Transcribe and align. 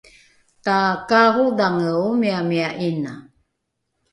takaarodhange 0.63 1.89
omiamia 2.07 2.67
’ina 2.87 3.13